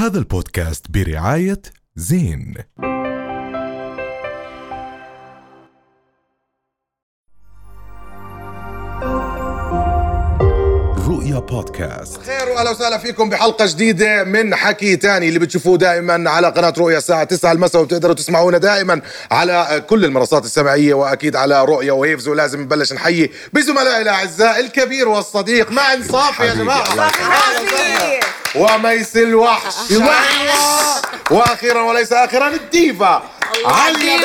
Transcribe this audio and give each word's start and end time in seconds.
هذا 0.00 0.18
البودكاست 0.18 0.86
برعاية 0.90 1.62
زين. 1.96 2.54
رؤيا 11.08 11.38
بودكاست. 11.38 12.22
خير 12.22 12.48
واهلا 12.48 12.70
وسهلا 12.70 12.98
فيكم 12.98 13.30
بحلقة 13.30 13.66
جديدة 13.66 14.24
من 14.24 14.54
حكي 14.54 14.96
تاني. 14.96 15.28
اللي 15.28 15.38
بتشوفوه 15.38 15.78
دائما 15.78 16.30
على 16.30 16.48
قناة 16.48 16.74
رؤيا 16.78 16.98
الساعة 16.98 17.24
9 17.24 17.52
المساء 17.52 17.82
وبتقدروا 17.82 18.14
تسمعونا 18.14 18.58
دائما 18.58 19.00
على 19.30 19.84
كل 19.88 20.04
المنصات 20.04 20.44
السمعية 20.44 20.94
وأكيد 20.94 21.36
على 21.36 21.64
رؤيا 21.64 21.92
ويفز 21.92 22.28
ولازم 22.28 22.60
نبلش 22.60 22.92
نحيي 22.92 23.30
بزملائي 23.52 24.02
الأعزاء 24.02 24.60
الكبير 24.60 25.08
والصديق. 25.08 25.70
معن 25.72 26.02
صافي 26.02 26.42
يا 26.42 26.54
جماعة. 26.54 27.10
وميس 28.54 29.16
الوحش. 29.16 29.74
وأخيرا 31.30 31.82
وليس 31.82 32.12
اخرا 32.12 32.48
الديفا. 32.48 33.22
عليا 33.64 34.20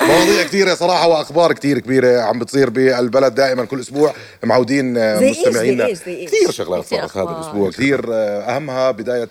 مواضيع 0.00 0.42
كثيرة 0.42 0.74
صراحة 0.74 1.08
وأخبار 1.08 1.52
كثير 1.52 1.78
كبيرة 1.78 2.20
عم 2.20 2.38
بتصير 2.38 2.70
بالبلد 2.70 3.34
دائما 3.34 3.64
كل 3.64 3.80
أسبوع. 3.80 4.14
معودين 4.44 4.96
آه، 4.96 5.20
مستمعينا؟ 5.20 5.92
كثير 5.92 6.50
شغلات 6.50 6.84
كثير 6.84 6.98
صارت 7.06 7.16
هذا. 7.16 7.36
الأسبوع. 7.36 7.70
كثير 7.70 8.04
آه، 8.12 8.40
أهمها 8.56 8.90
بداية 8.90 9.28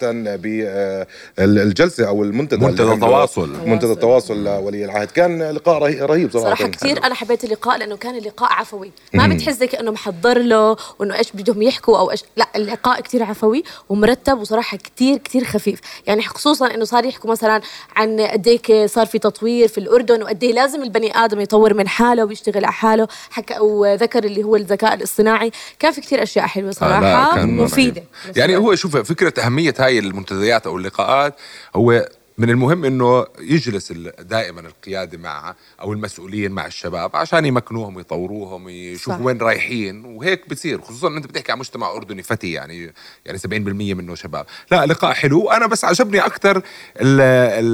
بالجلسة 1.38 2.08
أو 2.08 2.24
المنتدى 2.24 2.66
منتدى 2.66 2.92
التواصل. 2.94 3.50
منتدى 3.66 3.92
التواصل 3.92 4.44
لولي 4.44 4.86
العهد. 4.86 5.12
كان 5.12 5.44
لقاء 5.52 5.78
رهي- 5.78 6.02
رهيب 6.02 6.32
صراحة. 6.32 6.46
صراحة 6.56 6.68
كثير 6.68 7.06
أنا 7.06 7.16
حبيت 7.16 7.44
اللقاء 7.44 7.78
لأنه 7.78 7.98
كان 7.98 8.16
اللقاء 8.16 8.52
عفوي. 8.54 8.92
ما 9.14 9.28
بتحس 9.28 9.64
كأنه 9.64 9.92
محضر 9.92 10.38
له 10.38 10.76
وإنه 11.00 11.16
إيش 11.18 11.32
بدهم 11.34 11.62
يحكوا 11.62 12.00
أو 12.00 12.12
إيش. 12.12 12.24
لا 12.38 12.48
اللقاء 12.56 13.02
كثير 13.02 13.24
عفوي 13.24 13.64
ومرتب 13.90 14.40
وصراحة 14.40 14.78
كثير 14.78 15.18
كثير 15.18 15.44
خفيف. 15.46 15.80
يعني 16.08 16.22
خصوصا 16.24 16.66
إنه 16.76 16.86
صار 16.86 17.06
يحكوا 17.06 17.32
مثلا 17.32 17.61
عن 17.96 18.22
قد 18.22 18.86
صار 18.90 19.06
في 19.06 19.20
تطوير 19.20 19.68
في 19.68 19.78
الأردن 19.78 20.24
وقد 20.24 20.44
إيه 20.44 20.54
لازم 20.54 20.84
البني 20.84 21.18
آدم 21.18 21.40
يطور 21.42 21.74
من 21.74 21.88
حاله 21.88 22.26
ويشتغل 22.26 22.66
على 22.66 22.74
حاله. 22.74 23.08
حكى 23.30 23.60
وذكر 23.60 24.24
اللي 24.24 24.44
هو 24.44 24.56
الذكاء 24.56 24.94
الاصطناعي. 24.94 25.52
كان 25.80 25.92
في 25.92 26.02
كثير 26.02 26.24
أشياء 26.24 26.46
حلوة 26.46 26.76
آه، 26.82 27.36
كان 27.36 27.58
مفيدة. 27.58 28.04
رهيب. 28.26 28.38
يعني 28.38 28.58
هو 28.58 28.76
شوف 28.76 28.98
فكرة 28.98 29.34
أهمية 29.46 29.74
هاي 29.80 30.00
المنتديات 30.00 30.68
أو 30.68 30.78
اللقاءات 30.78 31.36
هو 31.76 32.06
من 32.42 32.50
المهم 32.50 32.86
إنه 32.86 33.26
يجلس 33.40 33.92
دائما 34.20 34.62
القيادة 34.62 35.18
مع 35.18 35.56
أو 35.82 35.94
المسؤولين 35.94 36.52
مع 36.52 36.66
الشباب 36.66 37.16
عشان 37.16 37.46
يمكنوهم 37.46 37.96
ويطوروهم 37.96 38.70
يشوفوا 38.70 39.14
صح. 39.14 39.22
وين 39.22 39.38
رايحين 39.38 40.06
وهيك 40.06 40.50
بتصير 40.50 40.82
خصوصا 40.82 41.08
أنت 41.08 41.26
بتحكي 41.28 41.52
عن 41.52 41.60
مجتمع 41.60 41.92
أردني 41.92 42.24
فتي 42.24 42.52
يعني 42.52 42.94
يعني 43.26 43.38
70% 43.40 43.48
منه 43.98 44.16
شباب 44.16 44.46
لا 44.72 44.86
لقاء 44.86 45.14
حلو 45.14 45.50
أنا 45.52 45.68
بس 45.68 45.86
عجبني 45.86 46.20
أكثر 46.26 46.58
ال- 46.58 46.62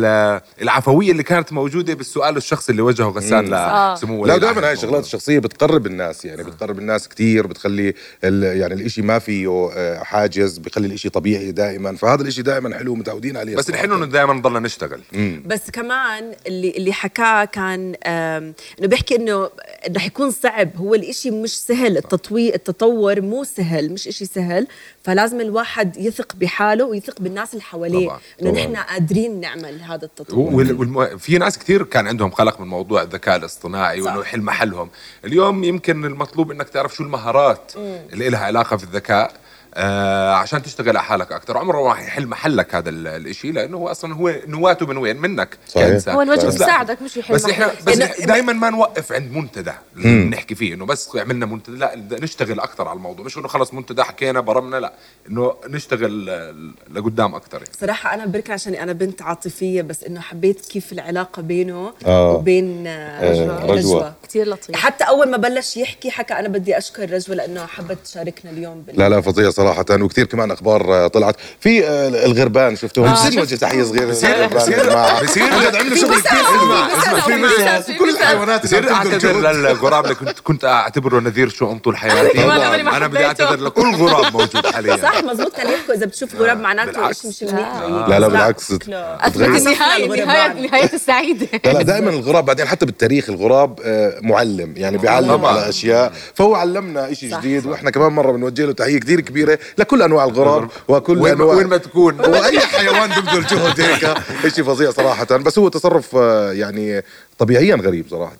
ال- 0.06 0.42
العفوية 0.62 1.12
اللي 1.12 1.24
كانت 1.24 1.54
موجودة 1.54 1.94
بالسؤال 1.94 2.38
الشخصي 2.38 2.72
اللي 2.72 2.82
وجهه 2.82 3.08
غسان. 3.10 3.46
لسمو 3.94 4.26
لا. 4.26 4.38
دائما 4.38 4.68
هاي 4.68 4.74
الشغلات 4.74 5.04
الشخصية 5.04 5.40
بتقرب 5.40 5.86
الناس 5.86 6.26
يعني 6.26 6.44
بتقرب 6.44 6.80
الناس 6.80 7.10
كثير 7.10 7.48
بتخلي 7.48 7.94
ال- 8.24 8.58
يعني 8.60 8.74
الإشي 8.74 9.02
ما 9.02 9.20
فيه 9.20 9.70
آه، 9.76 10.04
حاجز 10.04 10.58
بخلي 10.58 10.88
الإشي 10.88 11.10
طبيعي 11.10 11.52
دائما 11.52 11.96
فهذا 11.96 12.22
الإشي 12.22 12.42
دائما 12.42 12.78
حلو 12.78 12.96
متعودين 12.96 13.38
عليه 13.38 13.56
بس. 13.56 13.70
الحلو 13.70 13.96
انه 13.96 14.06
دائما 14.06 14.42
نشتغل. 14.60 15.02
بس 15.46 15.72
كمان 15.72 16.36
اللي 16.48 16.70
اللي 16.70 16.94
حكاه 16.94 17.46
كان 17.46 17.96
إنه 18.06 18.88
بيحكي 18.88 19.16
إنه 19.16 19.50
رح 19.96 20.06
يكون 20.06 20.32
صعب. 20.32 20.78
هو 20.78 20.96
الإشي 20.96 21.32
مش 21.32 21.60
سهل. 21.60 21.98
التطوير 21.98 22.56
التطور 22.56 23.22
مو 23.22 23.44
سهل 23.44 23.94
مش 23.94 24.08
إشي 24.08 24.26
سهل. 24.26 24.68
فلازم 25.04 25.42
الواحد 25.42 25.98
يثق 25.98 26.36
بحاله 26.36 26.86
ويثق 26.86 27.22
بالناس 27.22 27.54
اللي 27.54 27.64
حواليه 27.64 28.08
طبعاً، 28.08 28.20
إنه. 28.42 28.52
نحن 28.52 28.76
قادرين 28.76 29.40
نعمل 29.40 29.82
هذا 29.82 30.06
التطور 30.06 30.54
وال- 30.54 30.80
والم... 30.80 31.18
في 31.18 31.38
ناس 31.38 31.60
كثير 31.60 31.84
كان 31.84 32.08
عندهم 32.08 32.30
قلق 32.30 32.62
من 32.62 32.68
موضوع 32.68 33.02
الذكاء 33.02 33.36
الاصطناعي 33.36 34.02
صح. 34.02 34.08
وانه 34.12 34.22
يحل 34.22 34.42
محلهم. 34.42 34.90
اليوم 35.26 35.64
يمكن 35.64 36.06
المطلوب 36.06 36.52
إنك 36.52 36.70
تعرف 36.70 36.96
شو 36.96 37.04
المهارات 37.04 37.72
اللي 38.14 38.30
لها 38.30 38.40
علاقة 38.40 38.78
في 38.78 38.84
الذكاء 38.84 39.34
آه 39.80 40.34
عشان 40.34 40.62
تشتغل 40.64 40.90
على 40.90 41.04
حالك 41.04 41.32
أكثر 41.32 41.58
عمره 41.58 41.78
ما 41.84 41.90
راح 41.90 42.02
يحل 42.02 42.28
محلك 42.28 42.76
هذا 42.76 42.90
ال- 42.90 43.08
الإشي 43.08 43.52
لأنه 43.52 43.78
هو 43.78 43.88
أصلا 43.88 44.14
هو 44.16 44.36
نواته 44.48 44.86
من 44.86 44.98
وين 44.98 45.18
منك 45.18 45.58
صحيح. 45.68 45.88
كإنسان. 45.88 46.16
هو 46.16 46.22
الوجه. 46.22 46.46
بيساعدك 46.46 47.02
مش 47.02 47.18
يحل 47.18 47.34
بس 47.34 47.46
إحنا 47.46 47.66
محلك. 47.68 47.84
بس 47.86 47.96
إنه- 47.98 48.26
دائما 48.26 48.54
ما 48.54 48.70
نوقف 48.70 49.12
عند 49.12 49.32
منتدى 49.32 49.72
بنحكي 49.96 50.56
فيه 50.56 50.74
إنه 50.74 50.86
بس 50.86 51.16
عملنا 51.16 51.46
منتدى 51.46 51.78
لا 51.78 51.96
نشتغل 52.12 52.60
أكثر 52.60 52.88
على 52.88 52.98
الموضوع 52.98 53.26
مش 53.26 53.38
إنه 53.38 53.48
خلص 53.48 53.74
منتدى 53.74 54.04
حكينا 54.04 54.40
برمنا 54.40 54.78
لا 54.78 54.94
إنه 55.30 55.54
نشتغل 55.68 56.30
آه، 56.30 56.56
لقدام 56.92 57.36
أكثر 57.36 57.58
يعني. 57.58 57.70
صراحة 57.82 58.14
أنا 58.14 58.26
بركن 58.26 58.54
عشان 58.54 58.74
أنا 58.76 58.94
بنت 58.94 59.22
عاطفية 59.22 59.82
بس 59.82 60.04
إنه 60.04 60.20
حبيت 60.22 60.66
كيف 60.66 60.92
العلاقة 60.94 61.42
بينه 61.42 61.94
آه. 62.06 62.32
وبين 62.34 62.88
آه، 62.88 63.66
رجوة. 63.66 64.14
كثير 64.24 64.48
لطيف 64.50 64.76
حتى 64.76 65.04
أول 65.04 65.30
ما 65.32 65.38
بلش 65.38 65.78
يحكي 65.78 66.12
حكى 66.12 66.34
أنا 66.34 66.48
بدي 66.48 66.78
أشكر 66.78 67.12
رجوة 67.12 67.36
لأنه 67.36 67.66
حبت 67.66 67.98
تشاركنا 68.04 68.52
اليوم 68.52 68.82
بال... 68.82 68.98
لا 69.00 69.10
لا 69.10 69.22
فظيع 69.22 69.50
صراحة 69.68 69.86
وكثير 70.04 70.26
كمان 70.26 70.52
أخبار 70.52 70.94
آه، 70.94 71.08
طلعت. 71.08 71.36
في 71.60 71.86
آه، 71.88 72.26
الغربان 72.26 72.76
شفتوهم 72.76 73.08
آه، 73.08 73.14
بصير 73.14 73.42
وجه 73.42 73.56
تحية 73.56 73.84
صغيرة 73.84 74.06
بصير- 74.12 74.48
بصير- 74.48 74.86
بصير- 75.24 75.78
عملوا 75.78 75.96
شغل 75.98 76.20
كثير. 76.22 76.42
اسمع، 76.42 76.88
في 76.90 77.32
في 77.32 77.36
مثل 77.38 77.98
كل 77.98 78.10
الحيوانات 78.10 78.64
بصير 78.64 78.92
اعتذر. 78.92 79.52
للغراب 79.52 80.04
اللي 80.04 80.16
كنت 80.16 80.40
كنت 80.40 80.66
أعتبره 80.66 81.20
نذير 81.20 81.50
حياتي 81.96 82.40
أيوة، 82.40 82.56
أنا 82.56 82.84
ما 82.84 82.98
أنا 82.98 83.08
بدي. 83.08 83.26
اعتذر 83.26 83.56
لكل 83.60 83.96
غراب 83.96 84.34
موجود 84.34 84.68
حاليا. 84.68 84.98
صح 84.98 85.24
مزبوط. 85.24 85.56
كان 85.58 85.68
يحكوا 85.74 85.94
إذا 85.96 86.06
بتشوف 86.06 86.36
غراب 86.36 86.60
معناته 86.60 86.92
بالعكس. 86.92 87.26
إيش 87.26 87.44
مش 87.44 87.50
منيح. 87.54 87.82
لا 88.08 88.20
لا. 88.20 88.28
بالعكس. 88.28 88.72
النهاية 88.72 90.52
النهاية 90.52 90.94
السعيدة 90.94 91.48
لا 91.66 91.82
دائما 91.82 92.10
الغراب 92.10 92.46
بعدين 92.46 92.66
حتى 92.68 92.86
بالتاريخ 92.86 93.30
الغراب 93.30 93.80
آه، 93.86 94.18
معلم. 94.22 94.74
يعني 94.78 94.98
بيعلم. 94.98 95.46
على 95.46 95.70
أشياء. 95.70 96.14
فهو 96.34 96.56
علمنا 96.56 97.14
شيء 97.14 97.38
جديد 97.40 97.66
وإحنا 97.66 97.92
كمان 97.92 98.12
مرة 98.12 98.32
بنوجه 98.32 98.66
له 98.66 98.72
تحية 98.74 99.00
كثير 99.00 99.22
كبيرة. 99.22 99.57
لكل 99.78 100.02
أنواع 100.02 100.26
الغراب 100.26 100.70
وكل 100.88 101.18
وين 101.18 101.34
انواع 101.34 101.56
وين 101.56 101.68
ما 101.68 101.78
تكون. 101.78 102.20
وأي 102.30 102.60
حيوان 102.60 103.10
بيبذل 103.10 103.46
جهد 103.46 103.82
هيك. 103.82 104.18
شيء 104.56 104.64
فظيع 104.64 104.92
صراحة. 104.92 105.38
بس 105.38 105.60
هو 105.60 105.70
تصرف 105.70 106.16
آه، 106.16 106.52
يعني 106.52 107.04
طبيعيا 107.38 107.76
غريب 107.76 108.06
صراحة. 108.10 108.38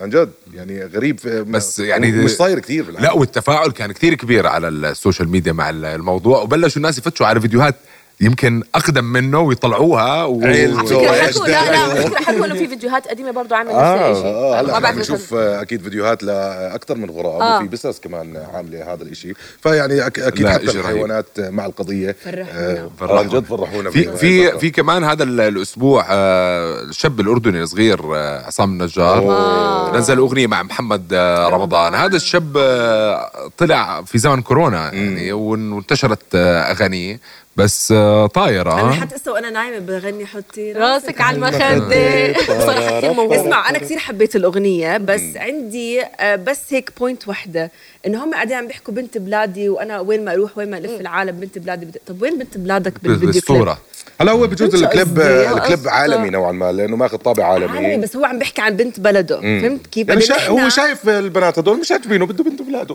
عن 0.00 0.10
جد. 0.10 0.30
يعني 0.54 0.84
غريب 0.84 1.20
بس 1.26 1.78
يعني 1.78 2.12
مش 2.12 2.30
صاير 2.30 2.58
كثير 2.58 2.84
بالعالم. 2.84 3.06
لا 3.06 3.12
والتفاعل 3.12 3.70
كان 3.70 3.92
كثير 3.92 4.14
كبير 4.14 4.46
على 4.46 4.68
ال 4.68 4.77
social 4.77 5.28
media 5.28 5.52
مع 5.52 5.70
الموضوع. 5.70 6.42
وبلشوا 6.42 6.76
الناس 6.76 6.98
يفتشوا 6.98 7.26
على 7.26 7.40
فيديوهات 7.40 7.74
يمكن 8.22 8.62
أقدم 8.74 9.04
منه 9.04 9.40
ويطلعوها 9.40 10.24
و... 10.24 10.38
وإيش 10.38 10.70
حلوة 10.76 11.48
لا 11.48 11.70
لا 11.70 11.94
ده؟ 11.94 12.04
فكرة 12.04 12.24
حلوة 12.24 12.46
إنه 12.46 12.54
في 12.54 12.68
فيديوهات 12.68 13.08
قديمة 13.08 13.30
برضه 13.30 13.56
عامل 13.56 13.68
نفس 13.70 13.78
آه 13.78 14.10
الشيء 14.12 14.26
آه 14.26 14.60
هلا 14.60 14.78
بعرف 14.78 14.96
بنشوف 14.96 15.34
آه، 15.34 15.62
أكيد 15.62 15.82
فيديوهات 15.82 16.22
لاكثر 16.22 16.94
من 16.94 17.10
غراب 17.10 17.40
آه. 17.42 17.56
وفي 17.58 17.68
بسس 17.68 18.00
كمان 18.00 18.36
عاملة 18.54 18.92
هذا 18.92 19.02
الشيء 19.02 19.34
فيعني 19.62 20.00
أك- 20.02 20.04
أكيد 20.18 20.48
حتى. 20.48 20.62
الحيوانات 20.78 21.26
مع 21.40 21.66
القضية 21.66 22.16
فرحونا. 22.24 22.90
آه، 23.02 23.18
عن 23.18 23.28
جد 23.28 23.44
فرحونا 23.44 23.90
في 23.90 24.16
في. 24.16 24.58
في 24.58 24.70
كمان 24.70 25.04
هذا 25.04 25.22
ال- 25.22 25.40
الأسبوع 25.40 26.06
آه، 26.10 26.82
الشاب 26.82 27.20
الأردني 27.20 27.62
الصغير 27.62 28.16
آه، 28.16 28.46
عصام 28.46 28.70
النجار 28.72 29.18
أوه. 29.18 29.96
نزل 29.98 30.18
أغنية 30.18 30.46
مع 30.46 30.62
محمد 30.62 31.06
آه، 31.12 31.48
رمضان 31.48 31.94
هذا 31.94 32.16
الشاب 32.16 32.56
آه، 32.56 33.30
طلع 33.58 34.02
في 34.02 34.18
زمن 34.18 34.42
كورونا 34.42 34.92
يعني 34.94 35.32
وان- 35.32 35.72
وانتشرت 35.72 36.34
آه، 36.34 36.60
أغانيه 36.60 37.20
بس 37.56 37.92
آه، 37.92 38.26
طايرة 38.26 38.72
أنا 38.72 38.90
آه. 38.90 38.92
حتى 38.92 39.16
هسه 39.16 39.32
وأنا 39.32 39.50
نايمة 39.50 39.78
بغني 39.78 40.26
حطي 40.26 40.72
راسك 40.72 41.20
على 41.20 41.36
المخدة 41.36 42.32
صراحة 42.66 42.98
كثير 42.98 43.12
موهوب 43.12 43.32
اسمع 43.32 43.70
أنا 43.70 43.78
كثير 43.78 43.98
حبيت 43.98 44.36
الأغنية 44.36 44.96
بس 44.96 45.22
عندي 45.36 46.02
آه، 46.02 46.36
بس 46.36 46.60
هيك 46.70 46.92
point 46.98 47.28
وحده 47.28 47.70
إنه 48.06 48.24
هم 48.24 48.34
قاعدين 48.34 48.56
عم 48.56 48.66
بيحكوا 48.66 48.94
بنت 48.94 49.18
بلادي 49.18 49.68
وأنا 49.68 50.00
وين 50.00 50.24
ما 50.24 50.32
أروح 50.32 50.58
وين 50.58 50.70
ما 50.70 50.78
ألف 50.78 51.00
العالم 51.00 51.40
بنت 51.40 51.58
بلادي 51.58 51.86
بد... 51.86 51.98
طب 52.06 52.22
وين 52.22 52.38
بنت 52.38 52.58
بلادك 52.58 52.92
بالفيديو 53.02 53.42
كليب؟ 53.42 53.74
هلا 54.20 54.32
هو 54.32 54.46
بجوز 54.46 54.82
الكليب؟ 54.82 55.20
الكليب. 55.20 55.88
عالمي 55.88 56.30
نوعا 56.30 56.52
ما 56.52 56.72
لأنه 56.72 56.96
ماخذ 56.96 57.16
طابع 57.16 57.44
عالمي 57.44 57.76
عالمي 57.78 57.96
بس 57.96 58.16
هو 58.16 58.24
عم 58.24 58.38
بيحكي 58.38 58.62
عن 58.62 58.76
بنت 58.76 59.00
بلده 59.00 59.40
فهمت 59.40 59.86
كيف؟ 59.86 60.08
يعني 60.08 60.20
شا... 60.20 60.48
هو 60.48 60.68
شايف 60.68 61.08
البنات 61.08 61.58
هدول 61.58 61.80
مش 61.80 61.92
عاجبينه 61.92 62.26
بده 62.26 62.44
بنت 62.44 62.62
بلاده 62.62 62.94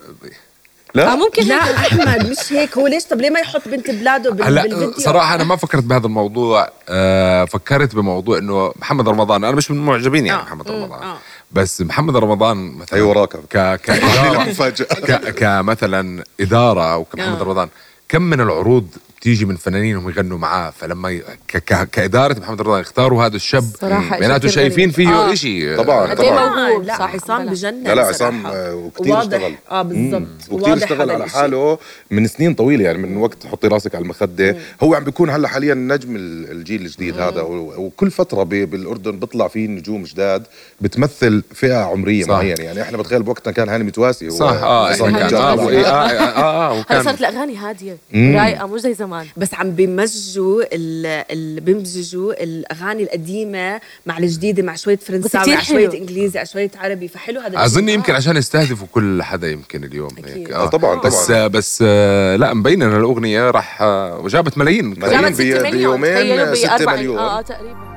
لا 0.96 1.16
ممكن 1.16 1.48
لا. 1.48 1.56
أحمد 1.56 2.30
مش 2.30 2.54
هيك 2.54 2.78
هو 2.78 2.88
ليش 2.88 3.04
طب 3.04 3.22
ليه 3.22 3.30
ما 3.30 3.40
يحط 3.40 3.68
بنت 3.68 3.92
بلاده 3.92 4.32
بال... 4.32 4.44
هلا 4.44 4.62
بالفيديو 4.62 4.94
صراحة 4.98 5.36
أنا 5.36 5.44
ما 5.44 5.56
فكرت 5.56 5.84
بهذا 5.84 6.06
الموضوع 6.06 6.70
آه 6.90 7.46
فكرت 7.46 7.96
بموضوع 7.96 8.38
إنه 8.38 8.72
محمد 8.76 9.10
رمضان 9.10 9.44
أنا 9.44 9.56
مش 9.56 9.72
من 9.72 9.78
المعجبين 9.78 10.26
يعني 10.26 10.42
آه. 10.42 10.44
محمد 10.44 10.72
مم. 10.72 10.84
رمضان 10.84 11.04
آه. 11.04 11.18
بس 11.52 11.82
محمد 11.82 12.16
رمضان 12.18 12.72
مثلا 12.72 13.00
هي 13.00 13.04
وراك 13.04 13.36
ك 13.36 13.58
ك 13.86 15.36
كمثلا 15.36 16.24
إدارة 16.40 16.94
أو 16.94 17.04
كمحمد 17.04 17.40
آه. 17.40 17.44
رمضان 17.44 17.70
كم 18.10 18.22
من 18.22 18.42
العروض 18.42 18.88
تيجي 19.26 19.46
من 19.46 19.56
فنانينهم 19.56 20.10
يغنوا 20.10 20.38
معاه 20.38 20.70
فلما 20.70 21.10
ي... 21.10 21.20
ك... 21.48 21.58
ك... 21.58 21.90
كإدارة 21.90 22.40
محمد 22.40 22.62
رمضان 22.62 22.82
يختاروا 22.82 23.26
هذا 23.26 23.36
الشاب 23.36 23.64
معناته 23.84 24.38
كتير 24.38 24.50
شايفين. 24.50 24.92
فيه 24.92 25.10
آه. 25.10 25.34
شيء 25.34 25.78
طبعاً، 25.78 26.08
قد 26.10 26.18
طبعاً. 26.18 26.68
موهوب 26.68 26.84
لا 26.84 26.98
صح 26.98 27.14
عصام. 27.14 27.46
بجنن 27.50 27.84
لا 27.84 27.96
لا 27.96 28.02
عصام. 28.06 28.46
آه، 28.46 28.92
واضح- 29.00 29.18
اشتغل 29.20 29.54
آه 29.72 29.82
بالضبط 29.82 30.28
وكثير 30.52 30.74
اشتغل 30.78 31.12
على. 31.12 31.30
حاله 31.30 31.78
من 32.12 32.28
سنين 32.28 32.54
طويلة 32.54 32.84
يعني 32.84 32.98
من 32.98 33.18
وقت 33.18 33.44
تحطي 33.44 33.68
راسك 33.68 33.96
على 33.96 34.04
المخدة 34.04 34.58
هو 34.84 34.94
عم 34.96 35.04
بيكون 35.04 35.30
هلا 35.30 35.48
حاليا 35.48 35.74
نجم 35.74 36.16
ال- 36.16 36.52
الجيل 36.52 36.82
الجديد 36.82 37.20
هذا 37.20 37.42
وكل 37.42 38.12
فترة 38.12 38.44
ب- 38.44 38.50
بالأردن 38.50 39.20
بيطلع 39.20 39.48
فيه 39.48 39.68
نجوم 39.68 40.04
جداد 40.04 40.44
بتمثل 40.82 41.44
فئة 41.54 41.78
عمرية 41.84 42.24
صح. 42.24 42.30
معينة 42.30 42.62
يعني 42.64 42.82
إحنا 42.82 42.98
بتخيل 42.98 43.24
بوقتنا 43.24 43.54
كان 43.54 43.70
هاني 43.70 43.84
متواسي 43.84 44.30
صح 44.30 44.52
آه 44.64 44.94
كان 44.96 45.14
جاد. 45.14 45.34
آه 45.34 45.54
آه 45.54 45.86
آه, 45.86 45.88
آه, 45.88 46.72
آه 46.72 46.72
هلا 46.74 46.80
وكان 46.80 47.04
صارت 47.04 47.20
الأغاني 47.20 47.58
هادية. 47.58 47.98
رايقة 48.16 48.68
مش 48.68 48.82
زي 48.82 48.94
زمان 48.94 49.15
بس 49.38 49.54
عم 49.54 49.72
بيمزجوا 49.72 50.64
ال- 50.76 51.26
ال- 51.32 51.60
بيمزجوا 51.62 52.44
الأغاني 52.44 53.04
القديمة 53.04 53.82
مع 54.06 54.18
الجديدة 54.18 54.64
مع 54.64 54.76
شوية 54.76 54.96
فرنساوي 54.98 55.54
مع 55.54 55.62
شوية. 55.62 55.94
إنجليزي 55.94 56.40
على 56.40 56.48
شوية 56.48 56.72
عربي 56.78 57.08
فحلو 57.08 57.40
هذا. 57.42 57.66
أظن 57.66 57.90
آه. 57.90 57.94
يمكن 57.94 58.14
عشان 58.16 58.38
يستهدفوا 58.38 58.88
كل 58.92 59.24
حدا 59.24 59.48
يمكن 59.52 59.84
اليوم 59.84 60.10
أكيد. 60.18 60.26
هيك 60.38 60.52
آه، 60.52 60.66
طبعاً، 60.66 61.02
بس 61.02 61.26
طبعاً. 61.26 61.48
بس 61.48 61.84
آه 61.88 62.36
لا 62.36 62.54
مبين 62.54 62.82
إن 62.82 62.96
الأغنية 62.96 63.52
راح 63.52 63.82
آه، 63.82 64.20
وجابت 64.20 64.58
ملايين 64.58 64.86
ملايين. 64.86 65.34
6 65.34 65.72
بيومين 65.72 66.14
تخيلوا 66.16 66.56
ستة 66.56 66.68
بأربع 66.78 66.96
مليون. 66.96 67.18
آه 67.18 67.42
تقريبا 67.42 67.96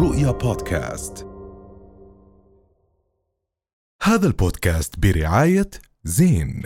رؤيا 0.00 0.30
بودكاست 0.30 1.26
هذا 4.02 4.26
البودكاست 4.26 4.94
برعاية 4.98 5.70
زين 6.04 6.62